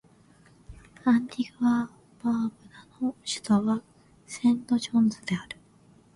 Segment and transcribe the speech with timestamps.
[1.05, 1.87] アンティグア・
[2.23, 3.83] バーブーダの首都は
[4.25, 5.59] セントジョンズである